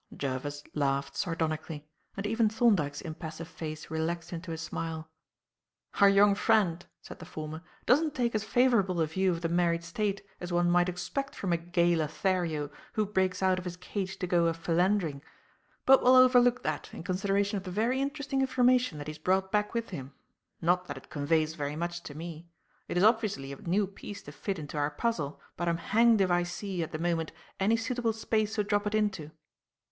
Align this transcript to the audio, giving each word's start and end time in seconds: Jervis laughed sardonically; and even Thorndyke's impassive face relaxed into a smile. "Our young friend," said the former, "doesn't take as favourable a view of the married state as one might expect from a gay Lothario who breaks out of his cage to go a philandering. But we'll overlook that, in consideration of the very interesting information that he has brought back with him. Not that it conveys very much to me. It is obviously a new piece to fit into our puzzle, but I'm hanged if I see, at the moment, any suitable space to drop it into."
Jervis 0.17 0.63
laughed 0.73 1.15
sardonically; 1.15 1.87
and 2.17 2.25
even 2.25 2.49
Thorndyke's 2.49 3.01
impassive 3.01 3.47
face 3.47 3.91
relaxed 3.91 4.33
into 4.33 4.51
a 4.51 4.57
smile. 4.57 5.07
"Our 5.99 6.09
young 6.09 6.33
friend," 6.33 6.83
said 7.03 7.19
the 7.19 7.25
former, 7.25 7.61
"doesn't 7.85 8.15
take 8.15 8.33
as 8.33 8.43
favourable 8.43 8.99
a 8.99 9.05
view 9.05 9.29
of 9.29 9.41
the 9.41 9.47
married 9.47 9.83
state 9.83 10.25
as 10.39 10.51
one 10.51 10.71
might 10.71 10.89
expect 10.89 11.35
from 11.35 11.53
a 11.53 11.57
gay 11.57 11.95
Lothario 11.95 12.71
who 12.93 13.05
breaks 13.05 13.43
out 13.43 13.59
of 13.59 13.63
his 13.63 13.77
cage 13.77 14.17
to 14.17 14.25
go 14.25 14.47
a 14.47 14.55
philandering. 14.55 15.21
But 15.85 16.01
we'll 16.01 16.15
overlook 16.15 16.63
that, 16.63 16.89
in 16.91 17.03
consideration 17.03 17.57
of 17.57 17.63
the 17.63 17.69
very 17.69 18.01
interesting 18.01 18.41
information 18.41 18.97
that 18.97 19.05
he 19.05 19.13
has 19.13 19.19
brought 19.19 19.51
back 19.51 19.75
with 19.75 19.91
him. 19.91 20.13
Not 20.63 20.85
that 20.87 20.97
it 20.97 21.11
conveys 21.11 21.53
very 21.53 21.75
much 21.75 22.01
to 22.01 22.17
me. 22.17 22.47
It 22.87 22.97
is 22.97 23.03
obviously 23.03 23.51
a 23.53 23.57
new 23.57 23.85
piece 23.85 24.23
to 24.23 24.31
fit 24.31 24.57
into 24.57 24.77
our 24.79 24.89
puzzle, 24.89 25.39
but 25.55 25.69
I'm 25.69 25.77
hanged 25.77 26.21
if 26.21 26.31
I 26.31 26.41
see, 26.41 26.81
at 26.81 26.91
the 26.91 26.97
moment, 26.97 27.31
any 27.59 27.77
suitable 27.77 28.13
space 28.13 28.55
to 28.55 28.63
drop 28.63 28.87
it 28.87 28.95
into." 28.95 29.29